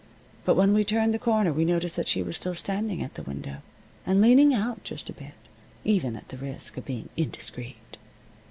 But 0.45 0.55
when 0.55 0.73
we 0.73 0.83
turned 0.83 1.13
the 1.13 1.19
corner 1.19 1.53
we 1.53 1.63
noticed 1.63 1.95
that 1.95 2.07
she 2.07 2.23
was 2.23 2.35
still 2.35 2.55
standing 2.55 3.03
at 3.03 3.13
the 3.13 3.21
window 3.21 3.57
and 4.03 4.19
leaning 4.19 4.51
out 4.51 4.83
just 4.83 5.11
a 5.11 5.13
bit, 5.13 5.35
even 5.83 6.15
at 6.15 6.29
the 6.29 6.37
risk 6.37 6.75
of 6.75 6.85
being 6.85 7.09
indiscreet. 7.15 7.97